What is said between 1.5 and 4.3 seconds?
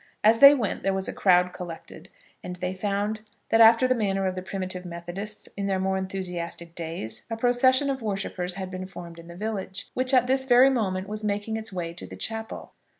collected, and they found that after the manner